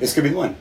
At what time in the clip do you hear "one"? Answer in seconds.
0.36-0.56